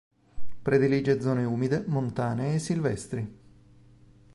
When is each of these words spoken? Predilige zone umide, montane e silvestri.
Predilige 0.67 1.21
zone 1.21 1.45
umide, 1.45 1.83
montane 1.85 2.55
e 2.55 2.57
silvestri. 2.57 3.37